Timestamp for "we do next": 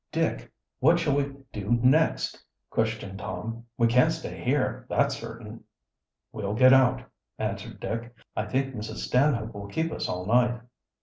1.15-2.43